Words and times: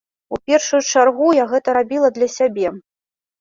У 0.35 0.37
першаю 0.51 0.79
чаргу, 0.91 1.27
я 1.41 1.45
гэта 1.51 1.69
рабіла 1.79 2.09
для 2.17 2.29
сябе. 2.39 2.73